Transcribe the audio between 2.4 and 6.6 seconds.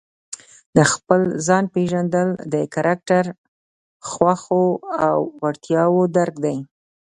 د کرکټر، خوښو او وړتیاوو درک دی.